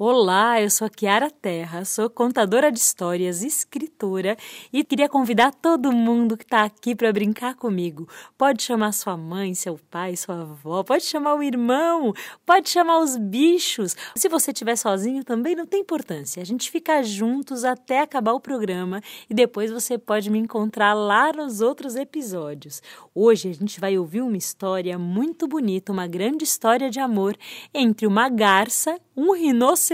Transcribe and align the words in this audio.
Olá, 0.00 0.62
eu 0.62 0.70
sou 0.70 0.86
a 0.86 0.88
Kiara 0.88 1.28
Terra, 1.28 1.84
sou 1.84 2.08
contadora 2.08 2.70
de 2.70 2.78
histórias, 2.78 3.42
escritora 3.42 4.36
e 4.72 4.84
queria 4.84 5.08
convidar 5.08 5.52
todo 5.52 5.90
mundo 5.90 6.36
que 6.36 6.44
está 6.44 6.62
aqui 6.62 6.94
para 6.94 7.12
brincar 7.12 7.56
comigo. 7.56 8.08
Pode 8.38 8.62
chamar 8.62 8.92
sua 8.92 9.16
mãe, 9.16 9.56
seu 9.56 9.76
pai, 9.90 10.14
sua 10.14 10.42
avó, 10.42 10.84
pode 10.84 11.02
chamar 11.02 11.34
o 11.34 11.42
irmão, 11.42 12.14
pode 12.46 12.70
chamar 12.70 13.00
os 13.00 13.16
bichos. 13.16 13.96
Se 14.14 14.28
você 14.28 14.52
estiver 14.52 14.76
sozinho 14.76 15.24
também 15.24 15.56
não 15.56 15.66
tem 15.66 15.80
importância. 15.80 16.40
A 16.40 16.46
gente 16.46 16.70
fica 16.70 17.02
juntos 17.02 17.64
até 17.64 18.02
acabar 18.02 18.34
o 18.34 18.40
programa 18.40 19.02
e 19.28 19.34
depois 19.34 19.68
você 19.68 19.98
pode 19.98 20.30
me 20.30 20.38
encontrar 20.38 20.94
lá 20.94 21.32
nos 21.32 21.60
outros 21.60 21.96
episódios. 21.96 22.80
Hoje 23.12 23.48
a 23.48 23.52
gente 23.52 23.80
vai 23.80 23.98
ouvir 23.98 24.20
uma 24.20 24.36
história 24.36 24.96
muito 24.96 25.48
bonita, 25.48 25.90
uma 25.90 26.06
grande 26.06 26.44
história 26.44 26.88
de 26.88 27.00
amor 27.00 27.36
entre 27.74 28.06
uma 28.06 28.28
garça, 28.28 28.96
um 29.16 29.32
rinoceronte 29.32 29.87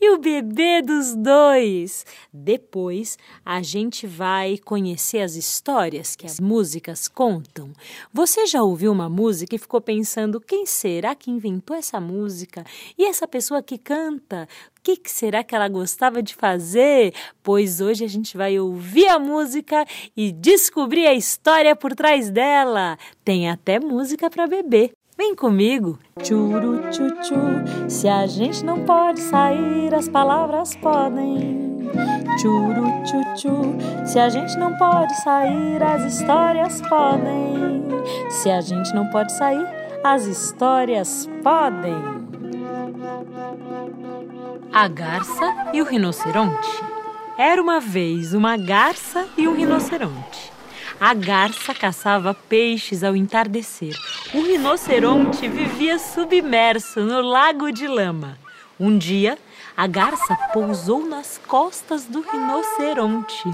e 0.00 0.10
o 0.10 0.18
bebê 0.18 0.82
dos 0.82 1.14
dois. 1.14 2.04
Depois 2.32 3.18
a 3.44 3.62
gente 3.62 4.06
vai 4.06 4.58
conhecer 4.58 5.20
as 5.20 5.34
histórias 5.34 6.16
que 6.16 6.26
as 6.26 6.40
músicas 6.40 7.08
contam. 7.08 7.72
Você 8.12 8.46
já 8.46 8.62
ouviu 8.62 8.92
uma 8.92 9.08
música 9.08 9.54
e 9.54 9.58
ficou 9.58 9.80
pensando 9.80 10.40
quem 10.40 10.66
será 10.66 11.14
que 11.14 11.30
inventou 11.30 11.76
essa 11.76 12.00
música? 12.00 12.64
E 12.96 13.04
essa 13.04 13.28
pessoa 13.28 13.62
que 13.62 13.78
canta, 13.78 14.48
o 14.78 14.82
que, 14.82 14.96
que, 14.96 15.10
será 15.10 15.44
que 15.44 15.54
ela 15.54 15.68
gostava 15.68 16.22
de 16.22 16.34
fazer? 16.34 17.14
Pois 17.42 17.80
hoje 17.80 18.04
a 18.04 18.08
gente 18.08 18.36
vai 18.36 18.58
ouvir 18.58 19.06
a 19.08 19.18
música 19.18 19.86
e 20.16 20.32
descobrir 20.32 21.06
a 21.06 21.14
história 21.14 21.76
por 21.76 21.94
trás 21.94 22.30
dela. 22.30 22.98
Tem 23.24 23.48
até 23.48 23.78
música 23.78 24.28
para 24.28 24.46
beber. 24.46 24.92
Vem 25.16 25.34
comigo. 25.34 25.98
Churu 26.22 26.80
chuchu, 26.90 27.34
se 27.88 28.08
a 28.08 28.26
gente 28.26 28.64
não 28.64 28.84
pode 28.84 29.20
sair, 29.20 29.94
as 29.94 30.08
palavras 30.08 30.74
podem. 30.76 31.90
Churu 32.40 32.86
chuchu, 33.04 34.06
se 34.06 34.18
a 34.18 34.30
gente 34.30 34.56
não 34.56 34.74
pode 34.76 35.14
sair, 35.22 35.82
as 35.82 36.14
histórias 36.14 36.80
podem. 36.82 37.84
Se 38.30 38.50
a 38.50 38.60
gente 38.62 38.94
não 38.94 39.06
pode 39.10 39.32
sair, 39.32 39.66
as 40.02 40.24
histórias 40.24 41.28
podem. 41.42 41.94
A 44.72 44.88
garça 44.88 45.70
e 45.74 45.82
o 45.82 45.84
rinoceronte. 45.84 46.82
Era 47.36 47.60
uma 47.60 47.80
vez 47.80 48.32
uma 48.32 48.56
garça 48.56 49.26
e 49.36 49.46
um 49.46 49.54
rinoceronte. 49.54 50.51
A 51.04 51.14
garça 51.14 51.74
caçava 51.74 52.32
peixes 52.32 53.02
ao 53.02 53.16
entardecer. 53.16 53.92
O 54.32 54.40
rinoceronte 54.40 55.48
vivia 55.48 55.98
submerso 55.98 57.00
no 57.00 57.20
lago 57.20 57.72
de 57.72 57.88
lama. 57.88 58.38
Um 58.78 58.96
dia, 58.96 59.36
a 59.76 59.88
garça 59.88 60.36
pousou 60.52 61.04
nas 61.04 61.38
costas 61.38 62.04
do 62.04 62.20
rinoceronte. 62.20 63.52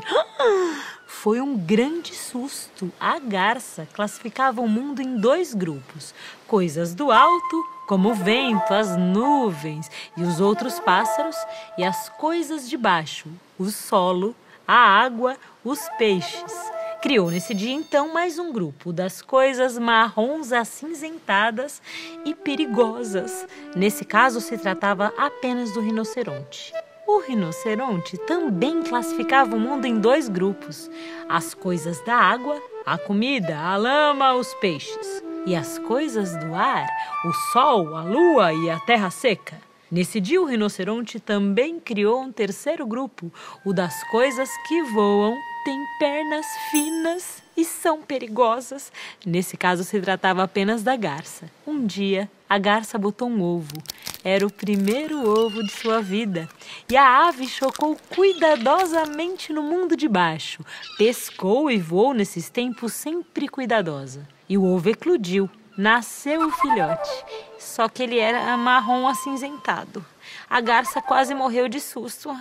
Foi 1.07 1.41
um 1.41 1.57
grande 1.57 2.15
susto. 2.15 2.93
A 3.01 3.19
garça 3.19 3.89
classificava 3.95 4.61
o 4.61 4.69
mundo 4.69 5.01
em 5.01 5.17
dois 5.17 5.55
grupos: 5.55 6.13
coisas 6.47 6.95
do 6.95 7.11
alto, 7.11 7.67
como 7.87 8.11
o 8.11 8.15
vento, 8.15 8.75
as 8.75 8.95
nuvens 8.95 9.91
e 10.19 10.23
os 10.23 10.39
outros 10.39 10.79
pássaros, 10.81 11.37
e 11.79 11.83
as 11.83 12.11
coisas 12.11 12.69
de 12.69 12.77
baixo, 12.77 13.27
o 13.59 13.71
solo, 13.71 14.37
a 14.67 14.75
água, 14.75 15.39
os 15.65 15.81
peixes. 15.97 16.78
Criou 17.01 17.31
nesse 17.31 17.55
dia 17.55 17.73
então 17.73 18.13
mais 18.13 18.41
um 18.41 18.53
grupo 18.53 18.93
das 18.93 19.23
coisas 19.23 19.79
marrons 19.79 20.53
acinzentadas 20.53 21.81
e 22.25 22.35
perigosas. 22.35 23.47
Nesse 23.77 24.05
caso 24.05 24.41
se 24.41 24.59
tratava 24.59 25.13
apenas 25.17 25.73
do 25.73 25.81
rinoceronte. 25.81 26.73
O 27.07 27.21
rinoceronte 27.21 28.19
também 28.27 28.83
classificava 28.83 29.55
o 29.55 29.61
mundo 29.61 29.85
em 29.85 30.01
dois 30.01 30.29
grupos: 30.29 30.91
as 31.29 31.55
coisas 31.55 32.05
da 32.05 32.17
água, 32.17 32.61
a 32.85 32.99
comida, 32.99 33.57
a 33.57 33.77
lama, 33.77 34.35
os 34.35 34.53
peixes, 34.55 35.23
e 35.47 35.55
as 35.55 35.79
coisas 35.79 36.37
do 36.37 36.53
ar, 36.53 36.85
o 37.25 37.33
sol, 37.53 37.95
a 37.95 38.03
lua 38.03 38.53
e 38.53 38.69
a 38.69 38.81
terra 38.81 39.09
seca. 39.09 39.69
Nesse 39.91 40.21
dia, 40.21 40.43
o 40.43 40.45
rinoceronte 40.45 41.19
também 41.19 41.81
criou 41.81 42.21
um 42.21 42.31
terceiro 42.31 42.85
grupo, 42.85 43.33
o 43.65 43.73
das 43.73 44.03
coisas 44.11 44.51
que 44.67 44.83
voam, 44.83 45.35
têm 45.65 45.85
pernas 45.99 46.47
finas 46.71 47.43
e 47.57 47.65
são 47.65 48.03
perigosas. 48.03 48.93
Nesse 49.25 49.57
caso, 49.57 49.85
se 49.85 50.01
tratava 50.01 50.43
apenas 50.43 50.83
da 50.83 50.97
garça. 50.97 51.51
Um 51.67 51.87
dia, 51.87 52.31
a 52.49 52.59
garça 52.59 52.99
botou 52.99 53.29
um 53.29 53.43
ovo. 53.43 53.83
Era 54.23 54.47
o 54.47 54.53
primeiro 54.53 55.29
ovo 55.29 55.63
de 55.63 55.73
sua 55.73 56.01
vida. 56.01 56.49
E 56.91 56.97
a 56.97 57.29
ave 57.29 57.47
chocou 57.47 57.97
cuidadosamente 58.15 59.53
no 59.53 59.63
mundo 59.63 59.97
de 59.97 60.09
baixo. 60.09 60.65
Pescou 60.97 61.71
e 61.71 61.79
voou 61.79 62.15
nesses 62.15 62.49
tempos 62.49 62.93
sempre 62.93 63.49
cuidadosa. 63.49 64.27
E 64.49 64.57
o 64.57 64.65
ovo 64.65 64.89
eclodiu 64.89 65.51
nasceu 65.79 66.45
o 66.45 66.51
filhote, 66.51 67.25
só 67.57 67.89
que 67.89 68.03
ele 68.03 68.19
era 68.19 68.57
marrom 68.57 69.07
acinzentado. 69.07 70.05
A 70.51 70.61
garça 70.63 71.03
quase 71.03 71.35
morreu 71.35 71.69
de 71.69 71.79
susto. 71.79 72.31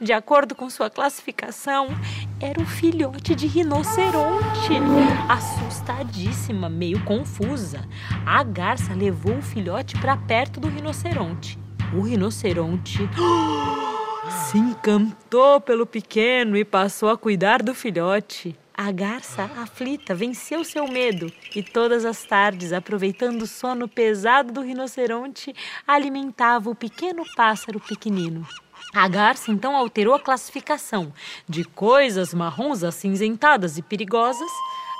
De 0.00 0.12
acordo 0.12 0.54
com 0.54 0.68
sua 0.68 0.90
classificação, 0.90 1.88
era 2.40 2.60
um 2.60 2.66
filhote 2.66 3.34
de 3.34 3.46
rinoceronte. 3.46 4.74
Assustadíssima, 5.28 6.68
meio 6.68 7.02
confusa, 7.04 7.80
a 8.26 8.42
garça 8.42 8.92
levou 8.92 9.38
o 9.38 9.42
filhote 9.42 9.96
para 9.98 10.16
perto 10.16 10.58
do 10.58 10.68
rinoceronte. 10.68 11.58
O 11.92 12.00
rinoceronte 12.00 13.08
se 14.50 14.58
encantou 14.58 15.60
pelo 15.60 15.86
pequeno 15.86 16.56
e 16.56 16.64
passou 16.64 17.08
a 17.08 17.16
cuidar 17.16 17.62
do 17.62 17.72
filhote. 17.74 18.56
A 18.76 18.90
garça, 18.90 19.44
aflita, 19.56 20.16
venceu 20.16 20.64
seu 20.64 20.88
medo 20.88 21.32
e 21.54 21.62
todas 21.62 22.04
as 22.04 22.24
tardes, 22.24 22.72
aproveitando 22.72 23.42
o 23.42 23.46
sono 23.46 23.86
pesado 23.86 24.52
do 24.52 24.62
rinoceronte, 24.62 25.54
alimentava 25.86 26.68
o 26.68 26.74
pequeno 26.74 27.22
pássaro 27.36 27.78
pequenino. 27.78 28.44
A 28.92 29.06
garça 29.06 29.52
então 29.52 29.76
alterou 29.76 30.12
a 30.12 30.18
classificação 30.18 31.12
de 31.48 31.62
coisas 31.62 32.34
marrons 32.34 32.82
acinzentadas 32.82 33.78
e 33.78 33.82
perigosas, 33.82 34.50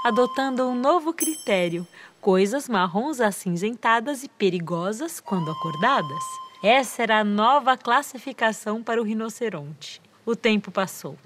adotando 0.05 0.69
um 0.69 0.77
novo 0.77 1.13
critério: 1.13 1.85
coisas 2.21 2.69
marrons 2.69 3.21
acinzentadas 3.21 4.23
e 4.23 4.29
perigosas 4.29 5.19
quando 5.19 5.51
acordadas. 5.51 6.23
Essa 6.63 7.03
era 7.03 7.19
a 7.19 7.25
nova 7.25 7.77
classificação 7.77 8.85
para 8.85 9.01
o 9.01 9.05
rinoceronte. 9.05 10.01
O 10.25 10.37
tempo 10.37 10.71
passou. 10.71 11.19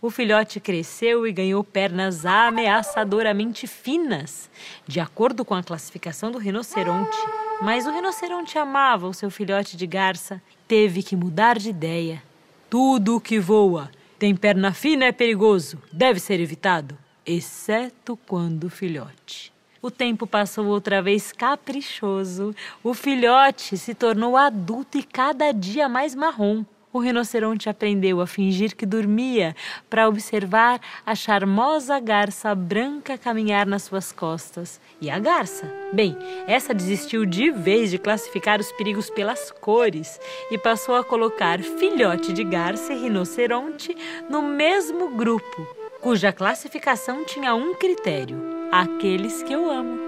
O 0.00 0.10
filhote 0.10 0.60
cresceu 0.60 1.26
e 1.26 1.32
ganhou 1.32 1.64
pernas 1.64 2.24
ameaçadoramente 2.24 3.66
finas, 3.66 4.48
de 4.86 5.00
acordo 5.00 5.44
com 5.44 5.56
a 5.56 5.62
classificação 5.62 6.30
do 6.30 6.38
rinoceronte. 6.38 7.18
Mas 7.60 7.84
o 7.84 7.90
rinoceronte 7.90 8.56
amava 8.56 9.08
o 9.08 9.14
seu 9.14 9.28
filhote 9.28 9.76
de 9.76 9.88
garça, 9.88 10.40
teve 10.68 11.02
que 11.02 11.16
mudar 11.16 11.58
de 11.58 11.70
ideia. 11.70 12.22
Tudo 12.70 13.16
o 13.16 13.20
que 13.20 13.40
voa 13.40 13.90
tem 14.20 14.36
perna 14.36 14.72
fina 14.72 15.06
é 15.06 15.12
perigoso, 15.12 15.82
deve 15.92 16.20
ser 16.20 16.38
evitado, 16.38 16.96
exceto 17.26 18.16
quando 18.24 18.70
filhote. 18.70 19.52
O 19.82 19.90
tempo 19.90 20.28
passou 20.28 20.66
outra 20.66 21.02
vez 21.02 21.32
caprichoso. 21.32 22.54
O 22.82 22.94
filhote 22.94 23.76
se 23.76 23.94
tornou 23.94 24.36
adulto 24.36 24.98
e 24.98 25.02
cada 25.02 25.50
dia 25.52 25.88
mais 25.88 26.14
marrom. 26.14 26.64
O 26.90 27.00
rinoceronte 27.00 27.68
aprendeu 27.68 28.18
a 28.20 28.26
fingir 28.26 28.74
que 28.74 28.86
dormia 28.86 29.54
para 29.90 30.08
observar 30.08 30.80
a 31.04 31.14
charmosa 31.14 32.00
garça 32.00 32.54
branca 32.54 33.18
caminhar 33.18 33.66
nas 33.66 33.82
suas 33.82 34.10
costas. 34.10 34.80
E 34.98 35.10
a 35.10 35.18
garça? 35.18 35.70
Bem, 35.92 36.16
essa 36.46 36.72
desistiu 36.72 37.26
de 37.26 37.50
vez 37.50 37.90
de 37.90 37.98
classificar 37.98 38.58
os 38.58 38.72
perigos 38.72 39.10
pelas 39.10 39.50
cores 39.50 40.18
e 40.50 40.56
passou 40.56 40.96
a 40.96 41.04
colocar 41.04 41.60
filhote 41.60 42.32
de 42.32 42.42
garça 42.42 42.94
e 42.94 43.02
rinoceronte 43.02 43.94
no 44.30 44.40
mesmo 44.40 45.10
grupo, 45.10 45.66
cuja 46.00 46.32
classificação 46.32 47.22
tinha 47.22 47.54
um 47.54 47.74
critério: 47.74 48.38
aqueles 48.72 49.42
que 49.42 49.52
eu 49.52 49.70
amo. 49.70 49.98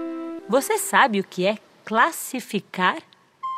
Você 0.49 0.79
sabe 0.79 1.19
o 1.19 1.23
que 1.23 1.45
é 1.45 1.57
classificar? 1.85 2.97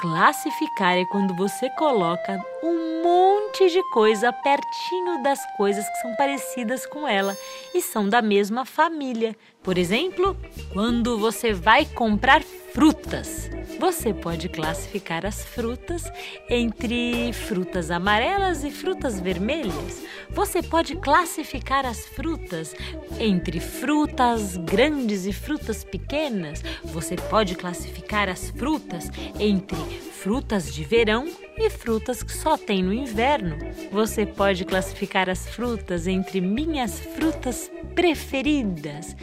Classificar 0.04 0.98
é 0.98 1.06
quando 1.06 1.34
você 1.34 1.70
coloca 1.70 2.38
um 2.62 3.02
monte 3.02 3.70
de 3.70 3.82
coisa 3.92 4.34
pertinho 4.34 5.24
das 5.24 5.40
coisas 5.56 5.88
que 5.88 5.96
são 6.02 6.14
parecidas 6.18 6.86
com 6.86 7.08
ela 7.08 7.38
e 7.74 7.82
são 7.82 8.10
da 8.10 8.22
mesma 8.22 8.66
família. 8.66 9.34
Por 9.64 9.78
exemplo, 9.78 10.36
quando 10.74 11.18
você 11.18 11.54
vai 11.54 11.86
comprar 11.86 12.44
frutas. 12.44 13.50
Você 13.80 14.14
pode 14.14 14.50
classificar 14.50 15.26
as 15.26 15.44
frutas 15.44 16.04
entre 16.50 17.34
frutas 17.34 17.92
amarelas 17.92 18.64
e 18.64 18.72
frutas 18.72 19.20
vermelhas. 19.20 20.04
Você 20.30 20.62
pode 20.62 20.96
classificar 20.96 21.86
as 21.86 22.06
frutas 22.06 22.76
entre 23.20 23.60
frutas 23.60 24.58
grandes 24.58 25.26
e 25.26 25.34
frutas 25.34 25.84
pequenas. 25.84 26.64
Você 26.84 27.16
pode 27.16 27.56
classificar 27.56 28.30
as 28.30 28.50
frutas 28.52 29.10
entre 29.40 29.78
frutas 30.24 30.74
de 30.74 30.84
verão 30.84 31.28
e 31.58 31.70
frutas 31.70 32.24
que 32.24 32.32
só 32.32 32.58
tem 32.58 32.82
no 32.82 32.94
inverno. 32.94 33.58
Você 33.92 34.26
pode 34.26 34.64
classificar 34.66 35.30
as 35.30 35.48
frutas 35.48 36.08
entre 36.08 36.40
minhas 36.40 37.00
frutas 37.00 37.70
preferidas 37.94 39.16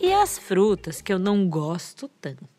e 0.00 0.12
as 0.12 0.38
frutas 0.38 1.00
que 1.00 1.12
eu 1.12 1.18
não 1.18 1.48
gosto 1.48 2.08
tanto. 2.20 2.57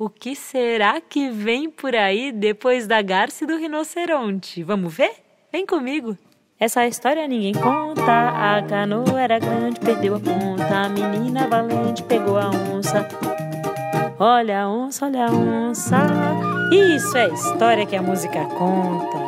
O 0.00 0.08
que 0.08 0.34
será 0.34 0.98
que 0.98 1.28
vem 1.28 1.68
por 1.68 1.94
aí 1.94 2.32
depois 2.32 2.86
da 2.86 3.02
garça 3.02 3.44
e 3.44 3.46
do 3.46 3.58
rinoceronte? 3.58 4.62
Vamos 4.62 4.94
ver? 4.94 5.12
Vem 5.52 5.66
comigo! 5.66 6.16
Essa 6.58 6.86
história 6.86 7.28
ninguém 7.28 7.52
conta. 7.52 8.30
A 8.30 8.62
canoa 8.62 9.20
era 9.20 9.38
grande, 9.38 9.78
perdeu 9.78 10.14
a 10.14 10.18
ponta. 10.18 10.74
A 10.74 10.88
menina 10.88 11.46
valente 11.46 12.02
pegou 12.04 12.38
a 12.38 12.48
onça. 12.48 13.06
Olha 14.18 14.62
a 14.62 14.70
onça, 14.70 15.04
olha 15.04 15.26
a 15.26 15.30
onça. 15.30 15.98
Isso 16.72 17.18
é 17.18 17.28
história 17.28 17.84
que 17.84 17.94
a 17.94 18.00
música 18.00 18.46
conta. 18.46 19.19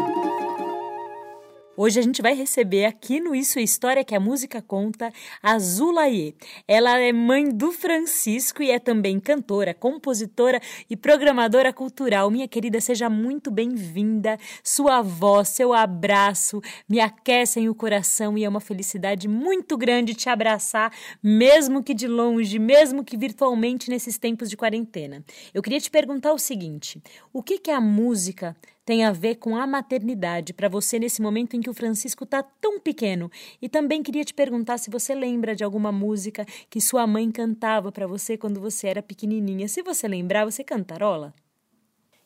Hoje 1.85 1.99
a 1.99 2.03
gente 2.05 2.23
vai 2.23 2.33
receber 2.33 2.85
aqui 2.85 3.19
no 3.19 3.35
Isso 3.35 3.59
é 3.59 3.63
História 3.63 4.05
que 4.05 4.15
a 4.15 4.21
Música 4.21 4.63
Conta 4.63 5.13
a 5.43 5.59
Zulaie. 5.59 6.33
Ela 6.69 6.97
é 7.01 7.13
mãe 7.13 7.49
do 7.49 7.73
Francisco 7.73 8.63
e 8.63 8.71
é 8.71 8.79
também 8.79 9.19
cantora, 9.19 9.75
compositora 9.75 10.61
e 10.89 10.97
programadora 10.97 11.73
cultural. 11.73 12.31
Minha 12.31 12.47
querida, 12.47 12.81
seja 12.81 13.11
muito 13.11 13.51
bem-vinda. 13.51 14.39
Sua 14.63 15.03
voz, 15.03 15.49
seu 15.49 15.73
abraço 15.73 16.61
me 16.89 17.01
aquecem 17.01 17.69
o 17.69 17.75
coração 17.75 18.39
e 18.39 18.45
é 18.45 18.49
uma 18.49 18.61
felicidade 18.61 19.27
muito 19.27 19.77
grande 19.77 20.15
te 20.15 20.29
abraçar, 20.29 20.95
mesmo 21.21 21.83
que 21.83 21.95
de 21.95 22.07
longe, 22.07 22.61
mesmo 22.61 23.03
que 23.03 23.17
virtualmente 23.17 23.91
nesses 23.91 24.17
tempos 24.19 24.49
de 24.49 24.57
quarentena. 24.57 25.25
Eu 25.53 25.61
queria 25.61 25.81
te 25.81 25.91
perguntar 25.91 26.33
o 26.33 26.39
seguinte: 26.39 27.03
o 27.33 27.43
que, 27.43 27.59
que 27.59 27.73
a 27.73 27.81
música 27.81 28.57
tem 28.85 29.05
a 29.05 29.13
ver 29.13 29.37
com 29.37 29.57
a 29.57 29.67
maternidade 29.67 30.53
para 30.53 30.69
você 30.69 30.99
nesse 30.99 31.23
momento 31.23 31.55
em 31.57 31.61
que 31.61 31.71
o 31.71 31.75
Francisco 31.75 32.25
está 32.25 32.43
tão 32.43 32.81
pequeno. 32.81 33.31
E 33.61 33.69
também 33.69 34.03
queria 34.03 34.25
te 34.25 34.35
perguntar 34.35 34.79
se 34.79 34.91
você 34.91 35.15
lembra 35.15 35.55
de 35.55 35.65
alguma 35.65 35.93
música 35.93 36.45
que 36.69 36.81
sua 36.81 37.07
mãe 37.07 37.31
cantava 37.31 37.93
para 37.93 38.07
você 38.07 38.37
quando 38.37 38.61
você 38.61 38.89
era 38.89 39.03
pequenininha. 39.03 39.69
Se 39.69 39.83
você 39.83 40.09
lembrar, 40.09 40.45
você 40.45 40.65
cantarola? 40.65 41.33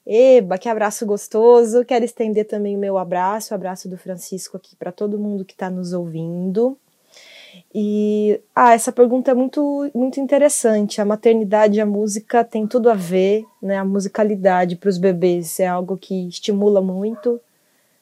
Eba, 0.07 0.57
que 0.57 0.69
abraço 0.69 1.05
gostoso. 1.05 1.85
Quero 1.85 2.05
estender 2.05 2.47
também 2.47 2.77
o 2.77 2.79
meu 2.79 2.97
abraço, 2.97 3.53
o 3.53 3.57
abraço 3.57 3.89
do 3.89 3.99
Francisco 3.99 4.57
aqui 4.57 4.77
para 4.77 4.93
todo 4.93 5.19
mundo 5.19 5.45
que 5.45 5.53
está 5.53 5.69
nos 5.69 5.93
ouvindo. 5.93 6.79
E 7.75 8.41
ah, 8.55 8.73
essa 8.73 8.91
pergunta 8.91 9.31
é 9.31 9.35
muito, 9.35 9.91
muito 9.95 10.21
interessante. 10.21 11.01
A 11.01 11.05
maternidade 11.05 11.79
e 11.79 11.81
a 11.81 11.87
música 11.87 12.43
tem 12.45 12.67
tudo 12.67 12.91
a 12.91 12.95
ver, 12.95 13.45
né? 13.61 13.79
A 13.79 13.85
musicalidade 13.85 14.77
para 14.77 14.89
os 14.89 14.99
bebês 14.99 15.61
é 15.61 15.67
algo 15.67 15.97
que 15.97 16.29
estimula 16.29 16.81
muito, 16.81 17.41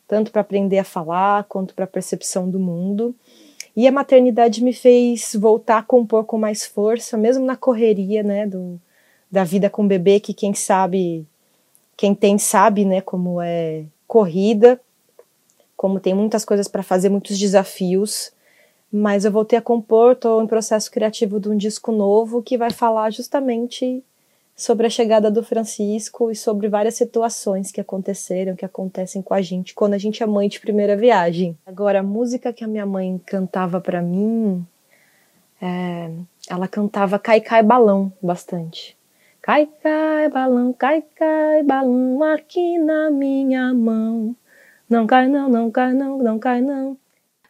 tanto 0.06 0.30
para 0.30 0.40
aprender 0.40 0.78
a 0.78 0.84
falar 0.84 1.44
quanto 1.44 1.74
para 1.74 1.84
a 1.84 1.88
percepção 1.88 2.48
do 2.48 2.58
mundo. 2.58 3.14
E 3.76 3.88
a 3.88 3.92
maternidade 3.92 4.62
me 4.62 4.72
fez 4.72 5.34
voltar 5.34 5.78
a 5.78 5.82
compor 5.82 6.24
com 6.24 6.38
mais 6.38 6.64
força, 6.64 7.16
mesmo 7.16 7.44
na 7.44 7.56
correria, 7.56 8.22
né, 8.22 8.46
do, 8.46 8.80
da 9.28 9.42
vida 9.42 9.68
com 9.68 9.84
o 9.84 9.88
bebê, 9.88 10.20
que 10.20 10.32
quem 10.32 10.54
sabe, 10.54 11.26
quem 11.96 12.14
tem 12.14 12.38
sabe, 12.38 12.84
né, 12.84 13.00
como 13.00 13.42
é 13.42 13.84
corrida, 14.06 14.80
como 15.76 15.98
tem 15.98 16.14
muitas 16.14 16.44
coisas 16.44 16.68
para 16.68 16.84
fazer, 16.84 17.08
muitos 17.08 17.36
desafios 17.36 18.32
mas 18.96 19.25
eu 19.25 19.32
voltei 19.32 19.58
a 19.58 19.62
compor, 19.62 20.12
estou 20.12 20.41
em 20.41 20.46
processo 20.46 20.88
criativo 20.88 21.41
de 21.41 21.49
um 21.49 21.56
disco 21.56 21.91
novo 21.91 22.41
que 22.41 22.56
vai 22.56 22.70
falar 22.70 23.11
justamente 23.11 24.05
sobre 24.55 24.87
a 24.87 24.91
chegada 24.91 25.32
do 25.32 25.43
Francisco 25.43 26.31
e 26.31 26.37
sobre 26.37 26.69
várias 26.69 26.94
situações 26.94 27.73
que 27.73 27.81
aconteceram, 27.81 28.55
que 28.55 28.64
acontecem 28.64 29.20
com 29.20 29.35
a 29.35 29.43
gente 29.43 29.75
quando 29.75 29.94
a 29.94 29.99
gente 29.99 30.23
é 30.23 30.26
mãe 30.26 30.49
de 30.49 30.61
primeira 30.61 30.96
viagem. 30.96 31.58
Agora, 31.67 31.99
a 31.99 32.02
música 32.05 32.52
que 32.52 32.62
a 32.62 32.69
minha 32.69 32.87
mãe 32.87 33.20
cantava 33.26 33.81
para 33.81 34.00
mim, 34.00 34.64
é, 35.61 36.12
ela 36.49 36.69
cantava 36.69 37.19
Cai 37.19 37.41
Cai 37.41 37.64
Balão 37.64 38.12
bastante. 38.23 38.96
Cai, 39.43 39.69
cai, 39.82 40.29
balão, 40.29 40.73
cai, 40.73 41.02
cai, 41.17 41.64
balão 41.64 42.23
aqui 42.23 42.79
na 42.79 43.11
minha 43.11 43.75
mão. 43.75 44.37
Não 44.88 45.05
cai 45.05 45.26
não, 45.26 45.49
não 45.49 45.69
cai 45.69 45.93
não, 45.93 46.19
não 46.19 46.38
cai 46.38 46.61
não. 46.61 46.96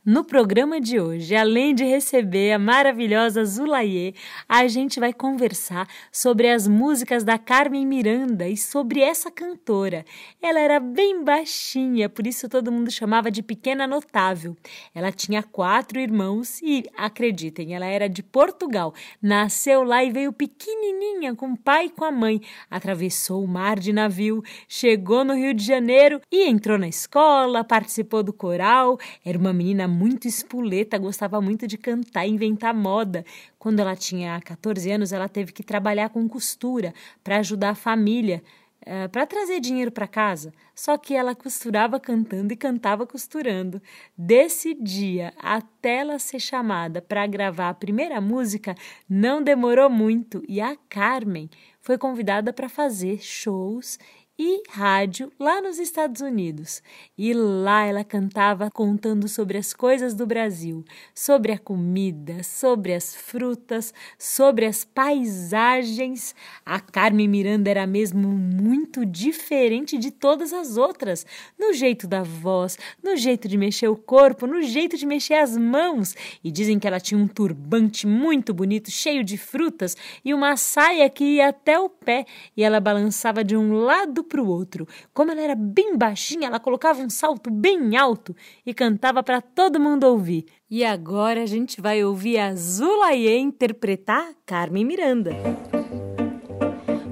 No 0.06 0.22
programa 0.22 0.82
de 0.82 1.00
hoje, 1.00 1.34
além 1.34 1.74
de 1.74 1.82
receber 1.82 2.52
a 2.52 2.58
maravilhosa 2.58 3.42
Zulaie, 3.42 4.14
a 4.46 4.68
gente 4.68 5.00
vai 5.00 5.14
conversar 5.14 5.88
sobre 6.12 6.50
as 6.50 6.68
músicas 6.68 7.24
da 7.24 7.38
Carmen 7.38 7.86
Miranda 7.86 8.46
e 8.46 8.54
sobre 8.54 9.00
essa 9.00 9.30
cantora. 9.30 10.04
Ela 10.42 10.60
era 10.60 10.78
bem 10.78 11.24
baixinha, 11.24 12.06
por 12.06 12.26
isso 12.26 12.50
todo 12.50 12.70
mundo 12.70 12.90
chamava 12.90 13.30
de 13.30 13.42
Pequena 13.42 13.86
Notável. 13.86 14.54
Ela 14.94 15.10
tinha 15.10 15.42
quatro 15.42 15.98
irmãos 15.98 16.60
e, 16.60 16.84
acreditem, 16.94 17.74
ela 17.74 17.86
era 17.86 18.06
de 18.06 18.22
Portugal. 18.22 18.92
Nasceu 19.22 19.82
lá 19.82 20.04
e 20.04 20.10
veio 20.10 20.34
pequenininha 20.34 21.34
com 21.34 21.52
o 21.52 21.56
pai 21.56 21.86
e 21.86 21.90
com 21.90 22.04
a 22.04 22.12
mãe. 22.12 22.42
Atravessou 22.70 23.42
o 23.42 23.48
mar 23.48 23.78
de 23.78 23.90
navio, 23.90 24.42
chegou 24.68 25.24
no 25.24 25.34
Rio 25.34 25.54
de 25.54 25.64
Janeiro 25.64 26.20
e 26.30 26.46
entrou 26.46 26.76
na 26.76 26.88
escola, 26.88 27.64
participou 27.64 28.22
do 28.22 28.34
coral. 28.34 28.98
Era 29.24 29.38
uma 29.38 29.54
menina 29.54 29.93
muito 29.94 30.26
espoleta, 30.26 30.98
gostava 30.98 31.40
muito 31.40 31.66
de 31.66 31.78
cantar 31.78 32.26
e 32.26 32.30
inventar 32.30 32.74
moda. 32.74 33.24
Quando 33.58 33.80
ela 33.80 33.94
tinha 33.94 34.40
14 34.40 34.90
anos, 34.90 35.12
ela 35.12 35.28
teve 35.28 35.52
que 35.52 35.62
trabalhar 35.62 36.10
com 36.10 36.28
costura 36.28 36.92
para 37.22 37.38
ajudar 37.38 37.70
a 37.70 37.74
família. 37.74 38.42
Uh, 38.86 39.08
para 39.08 39.24
trazer 39.24 39.60
dinheiro 39.60 39.90
para 39.90 40.06
casa, 40.06 40.52
só 40.74 40.98
que 40.98 41.14
ela 41.14 41.34
costurava 41.34 41.98
cantando 41.98 42.52
e 42.52 42.56
cantava 42.56 43.06
costurando. 43.06 43.80
Desse 44.18 44.74
dia 44.74 45.32
até 45.38 46.00
ela 46.00 46.18
ser 46.18 46.38
chamada 46.38 47.00
para 47.00 47.26
gravar 47.26 47.70
a 47.70 47.74
primeira 47.74 48.20
música, 48.20 48.74
não 49.08 49.42
demorou 49.42 49.88
muito 49.88 50.42
e 50.46 50.60
a 50.60 50.76
Carmen 50.90 51.48
foi 51.80 51.96
convidada 51.96 52.52
para 52.52 52.68
fazer 52.68 53.22
shows 53.22 53.98
e 54.36 54.64
rádio 54.68 55.30
lá 55.38 55.60
nos 55.60 55.78
Estados 55.78 56.20
Unidos. 56.20 56.82
E 57.16 57.32
lá 57.32 57.84
ela 57.84 58.02
cantava 58.02 58.68
contando 58.70 59.28
sobre 59.28 59.56
as 59.56 59.72
coisas 59.72 60.12
do 60.12 60.26
Brasil, 60.26 60.84
sobre 61.14 61.52
a 61.52 61.58
comida, 61.58 62.42
sobre 62.42 62.92
as 62.92 63.14
frutas, 63.14 63.94
sobre 64.18 64.66
as 64.66 64.84
paisagens. 64.84 66.34
A 66.66 66.80
Carmen 66.80 67.28
Miranda 67.28 67.70
era 67.70 67.86
mesmo 67.86 68.28
muito 68.28 69.06
diferente 69.06 69.96
de 69.96 70.10
todas 70.10 70.52
as 70.52 70.76
outras, 70.76 71.24
no 71.56 71.72
jeito 71.72 72.08
da 72.08 72.22
voz, 72.22 72.76
no 73.02 73.16
jeito 73.16 73.46
de 73.46 73.56
mexer 73.56 73.86
o 73.88 73.96
corpo, 73.96 74.46
no 74.48 74.62
jeito 74.62 74.96
de 74.96 75.06
mexer 75.06 75.34
as 75.34 75.56
mãos. 75.56 76.14
E 76.42 76.50
dizem 76.50 76.78
que 76.80 76.88
ela 76.88 76.98
tinha 76.98 77.18
um 77.18 77.28
turbante 77.28 78.04
muito 78.04 78.52
bonito, 78.52 78.90
cheio 78.90 79.22
de 79.22 79.38
frutas, 79.38 79.96
e 80.24 80.34
uma 80.34 80.56
saia 80.56 81.08
que 81.08 81.36
ia 81.36 81.50
até 81.50 81.78
o 81.78 81.88
pé, 81.88 82.26
e 82.56 82.64
ela 82.64 82.80
balançava 82.80 83.44
de 83.44 83.56
um 83.56 83.74
lado 83.74 84.23
para 84.24 84.42
o 84.42 84.48
outro. 84.48 84.86
Como 85.12 85.30
ela 85.30 85.40
era 85.40 85.54
bem 85.54 85.96
baixinha, 85.96 86.48
ela 86.48 86.58
colocava 86.58 87.00
um 87.00 87.10
salto 87.10 87.50
bem 87.50 87.96
alto 87.96 88.34
e 88.64 88.72
cantava 88.74 89.22
para 89.22 89.40
todo 89.40 89.80
mundo 89.80 90.04
ouvir. 90.04 90.46
E 90.70 90.84
agora 90.84 91.42
a 91.42 91.46
gente 91.46 91.80
vai 91.80 92.02
ouvir 92.02 92.38
a 92.38 92.54
Zulaie 92.54 93.38
interpretar 93.38 94.32
Carmen 94.44 94.84
Miranda. 94.84 95.32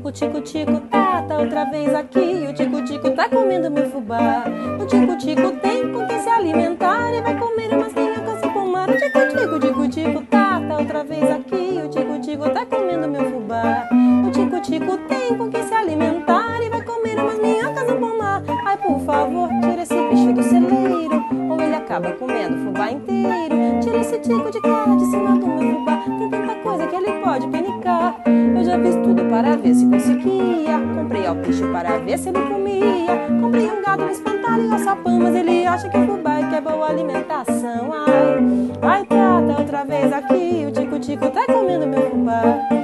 O 0.05 0.11
tico-tico 0.11 0.81
tá, 0.91 1.23
tá 1.23 1.39
outra 1.39 1.65
vez 1.67 1.95
aqui. 1.95 2.45
O 2.49 2.53
tico-tico 2.53 3.11
tá 3.13 3.29
comendo 3.29 3.71
meu 3.71 3.89
fubá. 3.89 4.45
O 4.81 4.87
tico-tico 4.87 5.53
tem 5.61 5.93
com 5.93 6.07
que 6.09 6.19
se 6.19 6.29
alimentar 6.29 7.15
e 7.15 7.23
vai 7.23 7.39
comer 7.39 7.73
umas 7.73 7.95
minhocas 7.95 8.41
sem 8.41 8.53
pomar. 8.53 8.91
O 8.91 8.97
tico-tico, 8.97 9.61
tico-tico 9.61 10.27
tá, 10.27 10.61
tá 10.61 10.79
outra 10.79 11.05
vez 11.05 11.23
aqui. 11.31 11.62
Inteiro. 23.23 23.81
Tira 23.81 23.99
esse 23.99 24.19
tico 24.19 24.51
de 24.51 24.61
cara 24.61 24.97
de 24.97 25.05
cima 25.07 25.37
do 25.39 25.47
meu 25.47 25.75
fubá. 25.75 26.03
Tem 26.19 26.29
tanta 26.29 26.55
coisa 26.57 26.87
que 26.87 26.97
ele 26.97 27.13
pode 27.25 27.47
penicar. 27.49 28.21
Eu 28.27 28.65
já 28.65 28.79
fiz 28.79 28.95
tudo 28.97 29.25
para 29.27 29.57
ver 29.57 29.75
se 29.75 29.87
conseguia. 29.87 30.79
Comprei 30.95 31.27
alpiste 31.27 31.65
para 31.67 31.99
ver 31.99 32.19
se 32.19 32.29
ele 32.29 32.41
comia. 32.41 33.41
Comprei 33.41 33.71
um 33.71 33.83
gado 33.83 34.05
no 34.05 34.11
espantalho 34.11 34.65
e 34.65 34.73
alçapão, 34.73 35.19
mas 35.19 35.35
ele 35.35 35.67
acha 35.67 35.89
que 35.89 35.99
o 35.99 36.07
fubá 36.07 36.39
é 36.39 36.49
que 36.49 36.55
é 36.57 36.61
boa 36.61 36.89
alimentação. 36.89 37.91
Ai, 37.93 38.71
ai, 38.83 39.05
trata 39.07 39.61
outra 39.61 39.85
vez 39.85 40.13
aqui. 40.13 40.67
O 40.67 40.73
tico-tico 40.73 41.31
tá 41.31 41.47
comendo 41.47 41.87
meu 41.87 42.11
fubá. 42.11 42.82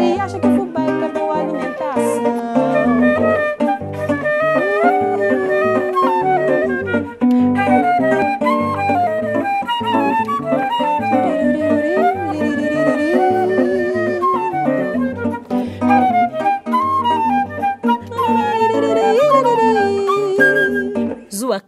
e 0.00 0.20
acha 0.20 0.38
que 0.38 0.48
fubá 0.48 0.82
é 0.82 1.08
boa 1.08 1.40
alimentação. 1.40 2.50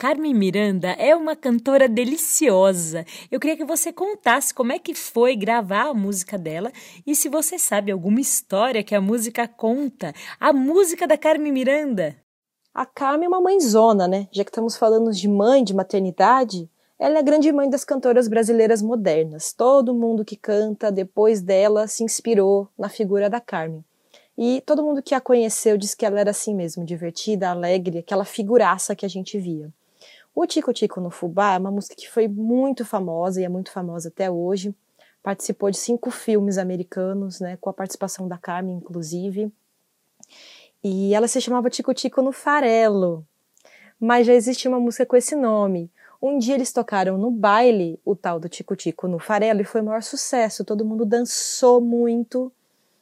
Carmen 0.03 0.35
Miranda 0.35 0.97
uma 1.33 1.37
cantora 1.37 1.89
deliciosa. 1.89 3.07
Eu 3.31 3.41
queria 3.41 3.57
que 3.57 3.65
você 3.65 3.91
contasse 3.91 4.53
como 4.53 4.71
é 4.71 4.79
que 4.79 4.95
foi 4.95 5.35
gravar 5.35 5.89
a 5.89 5.95
música 5.95 6.37
dela 6.37 6.71
e 7.07 7.17
se 7.17 7.31
você 7.31 7.59
sabe 7.59 7.91
alguma 7.91 8.21
história 8.21 8.85
que 8.85 8.95
a 8.95 9.01
música 9.01 9.49
conta. 9.49 10.13
A 10.39 10.53
música 10.53 11.07
da 11.07 11.17
Carmen 11.17 11.51
Miranda. 11.51 12.15
A 12.75 12.85
Carmen 12.85 13.25
é 13.25 13.29
uma 13.29 13.41
mãezona, 13.41 14.07
né? 14.07 14.29
Já 14.31 14.45
que 14.45 14.51
estamos 14.51 14.77
falando 14.77 15.11
de 15.11 15.27
mãe, 15.27 15.65
de 15.65 15.75
maternidade, 15.75 16.69
ela 16.99 17.17
é 17.17 17.19
a 17.19 17.23
grande 17.23 17.51
mãe 17.51 17.69
das 17.69 17.85
cantoras 17.85 18.29
brasileiras 18.29 18.83
modernas. 18.83 19.55
Todo 19.55 19.95
mundo 19.95 20.27
que 20.27 20.37
canta 20.37 20.93
depois 20.93 21.41
dela 21.41 21.87
se 21.87 22.05
inspirou 22.05 22.69
na 22.79 22.91
figura 22.91 23.31
da 23.31 23.41
Carmen. 23.41 23.83
E 24.37 24.63
todo 24.67 24.83
mundo 24.83 25.03
que 25.03 25.15
a 25.15 25.21
conheceu 25.21 25.79
disse 25.79 25.97
que 25.97 26.05
ela 26.05 26.21
era 26.21 26.31
assim 26.31 26.55
mesmo, 26.55 26.85
divertida, 26.85 27.49
alegre, 27.49 28.01
aquela 28.01 28.25
figuraça 28.25 28.95
que 28.95 29.07
a 29.07 29.09
gente 29.09 29.39
via. 29.39 29.73
O 30.35 30.47
Tico 30.47 30.73
Tico 30.73 31.01
no 31.01 31.11
Fubá 31.11 31.55
é 31.55 31.59
uma 31.59 31.71
música 31.71 31.95
que 31.95 32.11
foi 32.11 32.27
muito 32.27 32.85
famosa 32.85 33.41
e 33.41 33.45
é 33.45 33.49
muito 33.49 33.71
famosa 33.71 34.09
até 34.09 34.31
hoje. 34.31 34.75
Participou 35.23 35.71
de 35.71 35.77
cinco 35.77 36.11
filmes 36.11 36.59
americanos, 36.59 37.39
né, 37.39 37.57
com 37.61 37.69
a 37.69 37.73
participação 37.73 38.27
da 38.27 38.39
Carmen, 38.39 38.77
inclusive. 38.77 39.53
E 40.83 41.15
ela 41.15 41.29
se 41.29 41.41
chamava 41.41 41.71
Tico 41.71 41.95
Tico 41.95 42.23
no 42.23 42.33
Farelo, 42.33 43.25
mas 44.01 44.27
já 44.27 44.33
existia 44.33 44.71
uma 44.71 44.81
música 44.81 45.07
com 45.07 45.17
esse 45.17 45.37
nome. 45.37 45.91
Um 46.21 46.39
dia 46.39 46.55
eles 46.55 46.73
tocaram 46.73 47.19
no 47.19 47.31
baile 47.31 48.01
o 48.05 48.17
tal 48.17 48.41
do 48.41 48.49
Tico 48.49 48.75
Tico 48.75 49.07
no 49.07 49.19
Farelo 49.19 49.61
e 49.61 49.65
foi 49.65 49.81
o 49.81 49.85
maior 49.85 50.03
sucesso. 50.03 50.65
Todo 50.65 50.85
mundo 50.85 51.05
dançou 51.05 51.81
muito. 51.81 52.51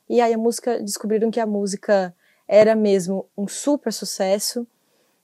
E 0.08 0.20
aí 0.20 0.34
a 0.34 0.38
música 0.38 0.80
descobriram 0.80 1.30
que 1.30 1.38
a 1.38 1.46
música 1.46 2.14
era 2.48 2.74
mesmo 2.74 3.26
um 3.36 3.46
super 3.46 3.92
sucesso. 3.92 4.66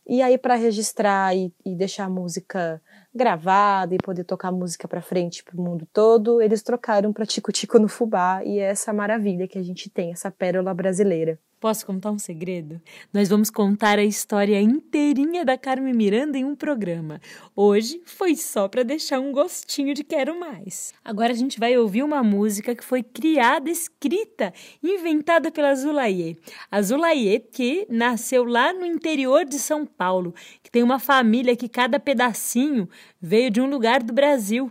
E 0.09 0.23
aí 0.23 0.39
para 0.39 0.55
registrar 0.55 1.37
e, 1.37 1.53
e, 1.65 1.75
deixar 1.75 2.05
a 2.05 2.11
música 2.11 2.81
gravada 3.13 3.95
e 3.95 3.99
poder 3.99 4.23
tocar 4.23 4.53
música 4.53 4.87
para 4.87 5.03
frente 5.03 5.43
para 5.43 5.57
o 5.57 5.61
mundo 5.61 5.87
todo, 5.93 6.41
eles 6.41 6.63
trocaram 6.63 7.13
para 7.13 7.27
Tico 7.27 7.51
Tico 7.51 7.79
no 7.79 7.89
Fubá 7.89 8.45
e 8.45 8.61
é 8.61 8.67
essa 8.67 8.93
maravilha 8.93 9.49
que 9.49 9.59
a 9.59 9.63
gente 9.63 9.91
tem, 9.91 10.13
essa 10.13 10.31
pérola 10.31 10.73
brasileira. 10.73 11.41
Posso 11.59 11.87
contar 11.87 12.11
um 12.11 12.19
segredo? 12.19 12.83
Nós 13.11 13.31
vamos 13.31 13.49
contar 13.49 13.99
a 13.99 14.05
história 14.05 14.61
inteirinha 14.61 15.43
da 15.43 15.57
Carmen 15.57 15.95
Miranda 15.95 16.37
em 16.37 16.45
um 16.45 16.55
programa. 16.55 17.19
Hoje 17.57 18.03
foi 18.05 18.37
só 18.37 18.69
para 18.69 18.83
deixar 18.83 19.21
um 19.21 19.33
gostinho 19.33 19.95
de 19.95 20.05
quero 20.05 20.39
mais. 20.39 20.93
Agora 21.03 21.33
a 21.33 21.37
gente 21.37 21.59
vai 21.59 21.79
ouvir 21.79 22.03
uma 22.03 22.23
música 22.23 22.75
que 22.75 22.85
foi 22.85 23.03
criada, 23.03 23.71
escrita, 23.71 24.53
inventada 24.83 25.51
pela 25.51 25.75
Zulaie. 25.75 26.37
A 26.71 26.83
Zulaie 26.83 27.41
que 27.41 27.87
nasceu 27.89 28.45
lá 28.45 28.75
no 28.75 28.85
interior 28.85 29.47
de 29.47 29.59
São 29.59 29.87
Paulo, 29.87 30.35
que 30.63 30.71
tem 30.71 30.83
uma 30.83 30.99
família 30.99 31.57
que 31.57 31.71
cada 31.71 31.99
pedacinho 31.99 32.87
veio 33.19 33.51
de 33.51 33.63
um 33.63 33.67
lugar 33.67 34.03
do 34.03 34.13
Brasil. 34.13 34.71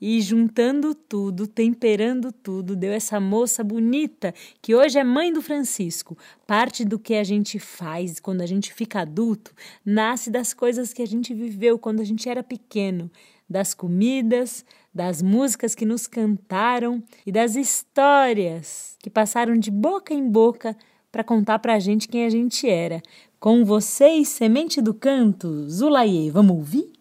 E 0.00 0.20
juntando 0.20 0.94
tudo, 0.94 1.46
temperando 1.46 2.30
tudo, 2.30 2.76
deu 2.76 2.92
essa 2.92 3.18
moça 3.18 3.64
bonita 3.64 4.34
que 4.60 4.74
hoje 4.74 4.98
é 4.98 5.04
mãe 5.04 5.32
do 5.32 5.40
Francisco. 5.40 6.16
Parte 6.46 6.84
do 6.84 6.98
que 6.98 7.14
a 7.14 7.24
gente 7.24 7.58
faz 7.58 8.20
quando 8.20 8.42
a 8.42 8.46
gente 8.46 8.72
fica 8.74 9.00
adulto 9.00 9.52
nasce 9.84 10.30
das 10.30 10.52
coisas 10.52 10.92
que 10.92 11.02
a 11.02 11.06
gente 11.06 11.32
viveu 11.32 11.78
quando 11.78 12.00
a 12.00 12.04
gente 12.04 12.28
era 12.28 12.42
pequeno, 12.42 13.10
das 13.48 13.72
comidas, 13.72 14.64
das 14.92 15.22
músicas 15.22 15.74
que 15.74 15.86
nos 15.86 16.06
cantaram 16.06 17.02
e 17.24 17.32
das 17.32 17.56
histórias 17.56 18.96
que 19.00 19.08
passaram 19.08 19.56
de 19.56 19.70
boca 19.70 20.12
em 20.12 20.28
boca 20.28 20.76
para 21.10 21.24
contar 21.24 21.58
para 21.58 21.74
a 21.74 21.78
gente 21.78 22.08
quem 22.08 22.26
a 22.26 22.30
gente 22.30 22.68
era. 22.68 23.00
Com 23.40 23.64
vocês, 23.64 24.28
Semente 24.28 24.82
do 24.82 24.92
Canto, 24.92 25.68
Zulaie, 25.68 26.30
vamos 26.30 26.56
ouvir? 26.56 26.92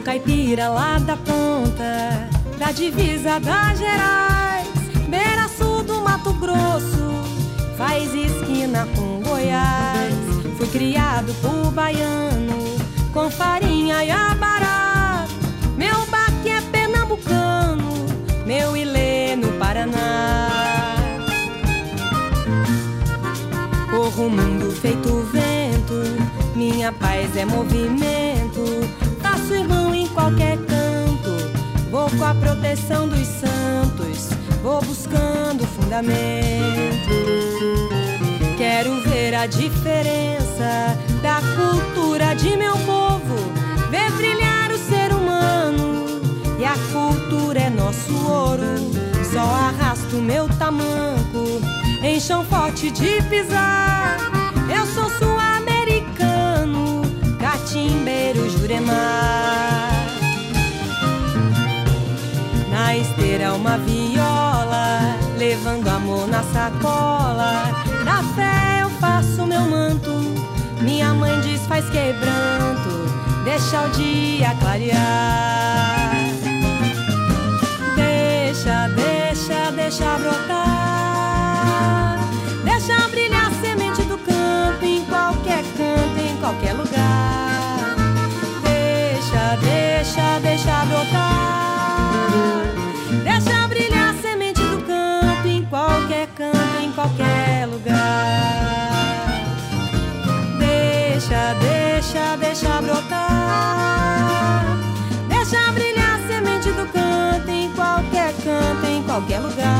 Sou 0.00 0.04
caipira 0.06 0.70
lá 0.70 0.98
da 0.98 1.14
ponta, 1.14 2.26
da 2.58 2.72
divisa 2.72 3.38
das 3.38 3.78
Gerais, 3.78 4.66
beira 5.10 5.46
sul 5.46 5.82
do 5.82 6.00
Mato 6.00 6.32
Grosso, 6.32 7.12
faz 7.76 8.14
esquina 8.14 8.88
com 8.96 9.20
Goiás. 9.20 10.14
Fui 10.56 10.66
criado 10.68 11.34
por 11.42 11.70
baiano, 11.72 12.78
com 13.12 13.30
farinha 13.30 14.02
e 14.02 14.10
abará. 14.10 15.26
Meu 15.76 16.06
baque 16.06 16.48
é 16.48 16.62
pernambucano, 16.62 18.06
meu 18.46 18.74
ilê 18.74 19.36
no 19.36 19.52
Paraná. 19.58 20.96
Corro 23.90 24.28
o 24.28 24.30
mundo 24.30 24.70
feito 24.80 25.28
vento, 25.30 26.56
minha 26.56 26.90
paz 26.90 27.36
é 27.36 27.44
movimento 27.44 28.40
faço 29.50 29.54
irmão 29.54 29.89
qualquer 30.10 30.56
canto. 30.58 30.90
Vou 31.90 32.08
com 32.10 32.24
a 32.24 32.34
proteção 32.34 33.08
dos 33.08 33.26
santos, 33.26 34.30
vou 34.62 34.80
buscando 34.82 35.66
fundamento. 35.66 37.10
Quero 38.56 39.00
ver 39.02 39.34
a 39.34 39.46
diferença 39.46 40.96
da 41.22 41.40
cultura 41.56 42.34
de 42.34 42.56
meu 42.56 42.76
povo, 42.78 43.36
ver 43.90 44.10
brilhar 44.12 44.70
o 44.70 44.78
ser 44.78 45.12
humano. 45.12 46.20
E 46.58 46.64
a 46.64 46.74
cultura 46.92 47.60
é 47.60 47.70
nosso 47.70 48.14
ouro, 48.28 48.62
só 49.32 49.40
arrasto 49.40 50.16
meu 50.16 50.48
tamanco 50.58 51.60
em 52.02 52.18
chão 52.18 52.44
forte 52.44 52.90
de 52.90 53.22
pisar. 53.22 54.16
Eu 54.74 54.86
sou 54.86 55.10
sul-americano, 55.10 57.02
catimbeiro 57.38 58.48
Juremar. 58.50 59.59
Na 62.90 62.96
esteira 62.96 63.54
uma 63.54 63.78
viola, 63.78 65.16
levando 65.38 65.86
amor 65.86 66.26
na 66.26 66.42
sacola. 66.42 67.70
Na 68.04 68.20
fé 68.34 68.82
eu 68.82 68.90
faço 68.98 69.46
meu 69.46 69.60
manto, 69.60 70.10
minha 70.80 71.14
mãe 71.14 71.40
diz 71.40 71.64
faz 71.68 71.88
quebranto, 71.88 72.90
deixa 73.44 73.82
o 73.82 73.90
dia 73.90 74.56
clarear. 74.58 76.10
Deixa, 77.94 78.88
deixa, 78.88 79.70
deixa 79.70 80.18
brotar, 80.18 81.38
deixa 82.64 83.06
brilhar 83.06 83.46
a 83.46 83.52
semente 83.62 84.02
do 84.02 84.18
campo 84.18 84.84
em 84.84 85.04
qualquer 85.04 85.62
canto, 85.76 86.18
em 86.18 86.36
qualquer 86.38 86.72
lugar. 86.72 87.94
Deixa, 88.64 89.56
deixa, 89.62 90.40
deixa 90.40 90.84
brotar. 90.86 91.60
Deixa, 101.54 102.36
deixa, 102.36 102.80
brotar. 102.80 104.64
Deixa 105.28 105.72
brilhar 105.72 106.20
a 106.20 106.28
semente 106.28 106.70
do 106.72 106.86
canto 106.92 107.50
em 107.50 107.72
qualquer 107.72 108.32
canto, 108.44 108.86
em 108.86 109.02
qualquer 109.02 109.40
lugar. 109.40 109.79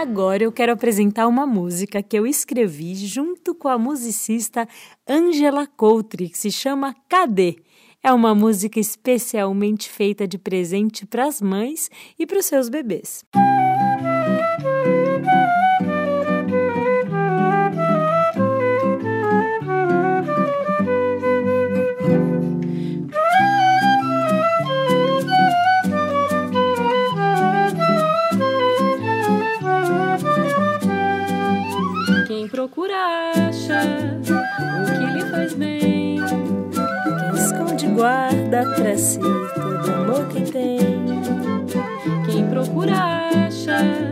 Agora 0.00 0.42
eu 0.42 0.50
quero 0.50 0.72
apresentar 0.72 1.28
uma 1.28 1.46
música 1.46 2.02
que 2.02 2.18
eu 2.18 2.26
escrevi 2.26 2.94
junto 2.94 3.54
com 3.54 3.68
a 3.68 3.76
musicista 3.76 4.66
Angela 5.06 5.66
Coutri, 5.66 6.30
que 6.30 6.38
se 6.38 6.50
chama 6.50 6.96
Cadê? 7.06 7.56
É 8.02 8.10
uma 8.10 8.34
música 8.34 8.80
especialmente 8.80 9.90
feita 9.90 10.26
de 10.26 10.38
presente 10.38 11.04
para 11.04 11.26
as 11.26 11.42
mães 11.42 11.90
e 12.18 12.26
para 12.26 12.38
os 12.38 12.46
seus 12.46 12.70
bebês. 12.70 13.22
procura 13.30 13.89
si 38.96 39.18
todo 39.18 39.92
amor 39.92 40.26
que 40.28 40.40
tem. 40.50 40.78
Quem 42.26 42.46
procura 42.48 42.94
acha 43.46 44.09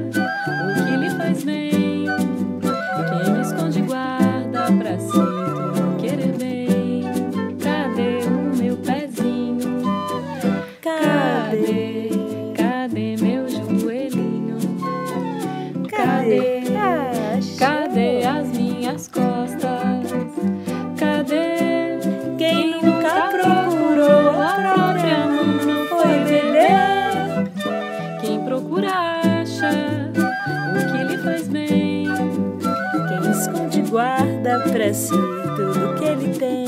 si 34.98 35.10
tudo 35.10 35.94
que 35.96 36.04
ele 36.04 36.36
tem. 36.36 36.66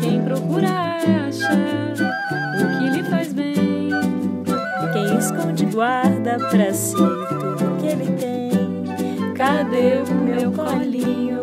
Quem 0.00 0.20
procura 0.22 0.68
acha 0.68 1.94
o 2.58 2.78
que 2.78 2.90
lhe 2.90 3.04
faz 3.04 3.32
bem. 3.32 3.90
Quem 4.92 5.16
esconde 5.16 5.66
guarda 5.66 6.38
pra 6.50 6.74
si 6.74 6.96
tudo 6.96 7.76
que 7.78 7.86
ele 7.86 8.10
tem. 8.16 9.32
Cadê 9.34 10.02
o 10.02 10.14
meu 10.14 10.50
colinho? 10.50 11.42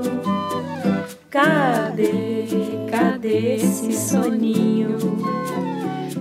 Cadê, 1.29 2.45
cadê 2.91 3.55
esse 3.55 3.93
soninho? 3.93 4.97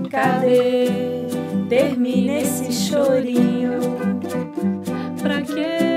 Cadê, 0.09 1.26
termina 1.68 2.35
esse 2.35 2.72
chorinho? 2.72 3.81
Pra 5.20 5.42
quê? 5.42 5.88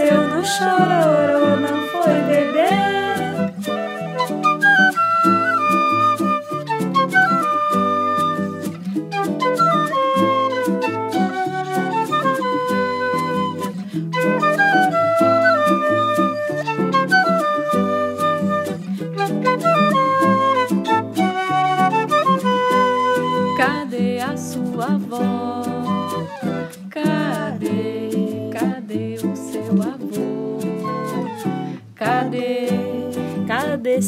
Adormeceu 0.00 0.28
no 0.28 0.44
chororô 0.44 1.56
não 1.56 1.86
foi 1.88 2.22
beber? 2.22 2.49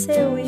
Seu 0.03 0.42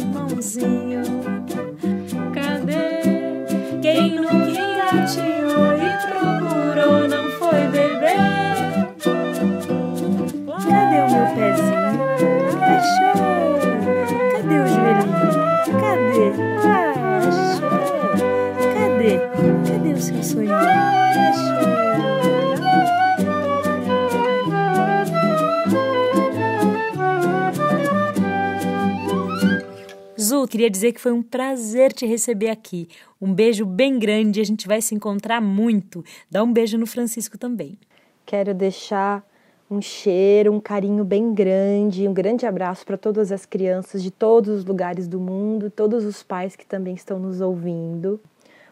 queria 30.54 30.70
dizer 30.70 30.92
que 30.92 31.00
foi 31.00 31.10
um 31.10 31.20
prazer 31.20 31.92
te 31.92 32.06
receber 32.06 32.48
aqui. 32.48 32.86
Um 33.20 33.34
beijo 33.34 33.66
bem 33.66 33.98
grande, 33.98 34.40
a 34.40 34.44
gente 34.44 34.68
vai 34.68 34.80
se 34.80 34.94
encontrar 34.94 35.40
muito. 35.40 36.04
Dá 36.30 36.44
um 36.44 36.52
beijo 36.52 36.78
no 36.78 36.86
Francisco 36.86 37.36
também. 37.36 37.76
Quero 38.24 38.54
deixar 38.54 39.26
um 39.68 39.82
cheiro, 39.82 40.52
um 40.52 40.60
carinho 40.60 41.04
bem 41.04 41.34
grande, 41.34 42.06
um 42.06 42.14
grande 42.14 42.46
abraço 42.46 42.86
para 42.86 42.96
todas 42.96 43.32
as 43.32 43.44
crianças 43.44 44.00
de 44.00 44.12
todos 44.12 44.58
os 44.58 44.64
lugares 44.64 45.08
do 45.08 45.18
mundo, 45.18 45.72
todos 45.72 46.04
os 46.04 46.22
pais 46.22 46.54
que 46.54 46.64
também 46.64 46.94
estão 46.94 47.18
nos 47.18 47.40
ouvindo. 47.40 48.20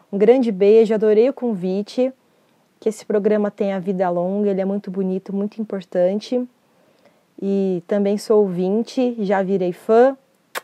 Um 0.09 0.17
grande 0.17 0.53
beijo, 0.53 0.93
adorei 0.93 1.27
o 1.27 1.33
convite. 1.33 2.13
Que 2.79 2.87
esse 2.87 3.05
programa 3.05 3.51
tenha 3.51 3.77
vida 3.77 4.09
longa, 4.09 4.49
ele 4.49 4.61
é 4.61 4.65
muito 4.65 4.89
bonito, 4.89 5.35
muito 5.35 5.61
importante. 5.61 6.41
E 7.41 7.83
também 7.87 8.17
sou 8.17 8.41
ouvinte, 8.41 9.17
já 9.19 9.43
virei 9.43 9.73
fã. 9.73 10.17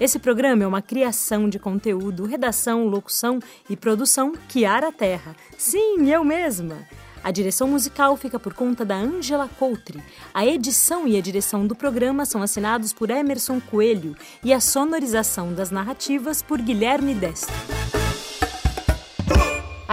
Esse 0.00 0.18
programa 0.18 0.64
é 0.64 0.66
uma 0.66 0.82
criação 0.82 1.48
de 1.48 1.58
conteúdo, 1.58 2.24
redação, 2.24 2.86
locução 2.86 3.38
e 3.70 3.76
produção 3.76 4.32
Kiara 4.48 4.90
Terra. 4.90 5.36
Sim, 5.56 6.10
eu 6.10 6.24
mesma! 6.24 6.86
A 7.22 7.30
direção 7.30 7.68
musical 7.68 8.16
fica 8.16 8.38
por 8.38 8.52
conta 8.52 8.84
da 8.84 8.96
Angela 8.96 9.48
Coutri. 9.58 10.02
A 10.34 10.44
edição 10.44 11.06
e 11.08 11.16
a 11.16 11.22
direção 11.22 11.66
do 11.66 11.74
programa 11.74 12.26
são 12.26 12.42
assinados 12.42 12.92
por 12.92 13.08
Emerson 13.08 13.60
Coelho 13.60 14.14
e 14.42 14.52
a 14.52 14.60
sonorização 14.60 15.54
das 15.54 15.70
narrativas 15.70 16.42
por 16.42 16.60
Guilherme 16.60 17.14
Destro. 17.14 17.54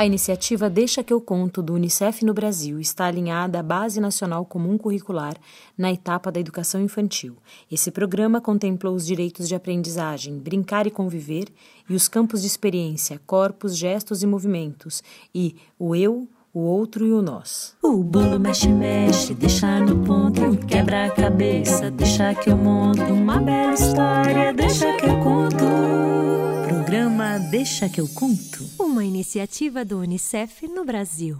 A 0.01 0.05
iniciativa 0.07 0.67
Deixa 0.67 1.03
que 1.03 1.13
eu 1.13 1.21
conto 1.21 1.61
do 1.61 1.75
Unicef 1.75 2.25
no 2.25 2.33
Brasil 2.33 2.79
está 2.79 3.05
alinhada 3.05 3.59
à 3.59 3.61
Base 3.61 4.01
Nacional 4.01 4.43
Comum 4.43 4.75
Curricular 4.75 5.35
na 5.77 5.91
etapa 5.91 6.31
da 6.31 6.39
educação 6.39 6.81
infantil. 6.81 7.37
Esse 7.71 7.91
programa 7.91 8.41
contemplou 8.41 8.95
os 8.95 9.05
direitos 9.05 9.47
de 9.47 9.53
aprendizagem, 9.53 10.39
brincar 10.39 10.87
e 10.87 10.89
conviver 10.89 11.49
e 11.87 11.93
os 11.93 12.07
campos 12.07 12.41
de 12.41 12.47
experiência, 12.47 13.21
corpos, 13.27 13.77
gestos 13.77 14.23
e 14.23 14.25
movimentos 14.25 15.03
e 15.35 15.55
o 15.77 15.95
eu, 15.95 16.27
o 16.53 16.59
outro 16.59 17.05
e 17.05 17.11
o 17.11 17.21
nós. 17.21 17.75
O 17.81 18.03
bolo 18.03 18.39
mexe, 18.39 18.67
mexe, 18.67 19.33
deixa 19.33 19.79
no 19.79 20.03
ponto, 20.05 20.57
quebra 20.67 21.05
a 21.05 21.09
cabeça, 21.09 21.89
deixa 21.91 22.33
que 22.35 22.49
eu 22.49 22.57
monto 22.57 23.01
uma 23.01 23.39
bela 23.39 23.73
história, 23.73 24.53
deixa 24.53 24.91
que 24.97 25.05
eu 25.05 25.19
conto. 25.19 25.65
Programa 26.67 27.39
Deixa 27.51 27.87
que 27.87 28.01
eu 28.01 28.07
conto. 28.07 28.65
Uma 28.79 29.03
iniciativa 29.03 29.85
do 29.85 29.99
Unicef 29.99 30.67
no 30.67 30.83
Brasil. 30.83 31.37